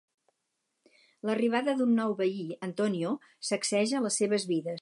[1.29, 3.15] L'arribada d'un nou veí, Antonio,
[3.51, 4.79] sacseja les seves vides.